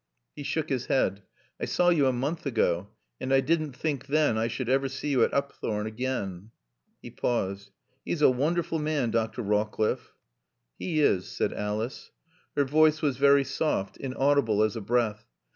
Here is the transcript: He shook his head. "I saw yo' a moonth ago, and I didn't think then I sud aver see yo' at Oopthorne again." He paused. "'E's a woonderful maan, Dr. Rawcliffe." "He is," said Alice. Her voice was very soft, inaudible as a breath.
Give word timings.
He 0.35 0.41
shook 0.41 0.69
his 0.69 0.87
head. 0.87 1.21
"I 1.59 1.65
saw 1.65 1.89
yo' 1.89 2.07
a 2.07 2.11
moonth 2.11 2.47
ago, 2.47 2.89
and 3.19 3.31
I 3.31 3.39
didn't 3.39 3.73
think 3.73 4.07
then 4.07 4.35
I 4.35 4.47
sud 4.47 4.67
aver 4.67 4.89
see 4.89 5.11
yo' 5.11 5.21
at 5.21 5.29
Oopthorne 5.31 5.85
again." 5.85 6.49
He 7.03 7.11
paused. 7.11 7.69
"'E's 8.03 8.23
a 8.23 8.31
woonderful 8.31 8.79
maan, 8.79 9.11
Dr. 9.11 9.43
Rawcliffe." 9.43 10.15
"He 10.79 11.01
is," 11.01 11.27
said 11.29 11.53
Alice. 11.53 12.09
Her 12.55 12.63
voice 12.65 13.03
was 13.03 13.17
very 13.17 13.43
soft, 13.43 13.95
inaudible 13.97 14.63
as 14.63 14.75
a 14.75 14.81
breath. 14.81 15.27